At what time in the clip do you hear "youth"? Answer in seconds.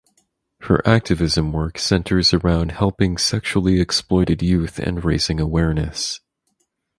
4.41-4.79